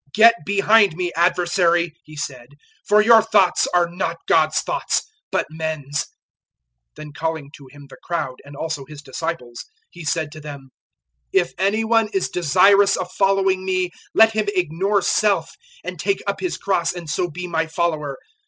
[0.15, 2.55] "Get behind me, Adversary," He said,
[2.87, 6.05] "for your thoughts are not God's thoughts, but men's." 008:034
[6.95, 10.71] Then calling to Him the crowd and also His disciples, He said to them,
[11.31, 15.51] "If any one is desirous of following me, let him ignore self
[15.83, 18.17] and take up his cross, and so be my follower.